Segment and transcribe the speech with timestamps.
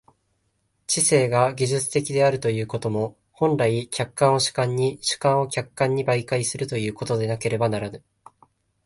[0.87, 8.03] 知性が技術的であるということも、本来、客観を主観に、主観を客観に媒介するということでなければならぬ。